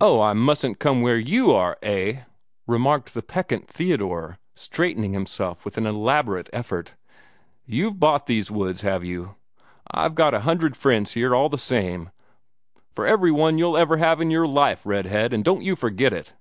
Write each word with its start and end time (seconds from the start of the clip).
"Oh, 0.00 0.20
I 0.20 0.32
mustn't 0.32 0.80
come 0.80 1.00
where 1.00 1.16
YOU 1.16 1.52
are, 1.52 1.78
eh?" 1.80 2.22
remarked 2.66 3.14
the 3.14 3.22
peccant 3.22 3.68
Theodore, 3.68 4.36
straightening 4.56 5.12
himself 5.12 5.64
with 5.64 5.78
an 5.78 5.86
elaborate 5.86 6.50
effort. 6.52 6.96
"You've 7.64 8.00
bought 8.00 8.26
these 8.26 8.50
woods, 8.50 8.80
have 8.80 9.04
you? 9.04 9.36
I've 9.92 10.16
got 10.16 10.34
a 10.34 10.40
hundred 10.40 10.76
friends 10.76 11.12
here, 11.14 11.36
all 11.36 11.48
the 11.48 11.56
same, 11.56 12.10
for 12.90 13.06
every 13.06 13.30
one 13.30 13.58
you'll 13.58 13.76
ever 13.76 13.98
have 13.98 14.20
in 14.20 14.32
your 14.32 14.48
life, 14.48 14.84
Red 14.84 15.06
head, 15.06 15.32
and 15.32 15.44
don't 15.44 15.62
you 15.62 15.76
forget 15.76 16.12
it." 16.12 16.34